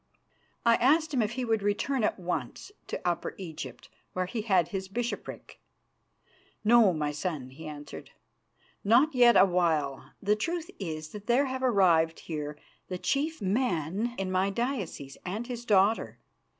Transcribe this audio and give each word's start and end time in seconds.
I 0.65 0.77
asked 0.77 1.13
him 1.13 1.21
if 1.21 1.33
he 1.33 1.45
would 1.45 1.61
return 1.61 2.03
at 2.03 2.17
once 2.19 2.71
to 2.87 2.99
Upper 3.07 3.35
Egypt, 3.37 3.87
where 4.13 4.25
he 4.25 4.41
had 4.41 4.69
his 4.69 4.87
bishopric. 4.87 5.59
"No, 6.63 6.91
my 6.91 7.11
son," 7.11 7.51
he 7.51 7.67
answered, 7.67 8.09
"not 8.83 9.13
yet 9.13 9.37
awhile. 9.37 10.13
The 10.19 10.35
truth 10.35 10.71
is 10.79 11.09
that 11.09 11.27
there 11.27 11.45
have 11.45 11.61
arrived 11.61 12.21
here 12.21 12.57
the 12.87 12.97
chief 12.97 13.43
man 13.43 14.15
in 14.17 14.31
my 14.31 14.49
diocese, 14.49 15.17
and 15.23 15.45
his 15.45 15.65
daughter. 15.65 16.17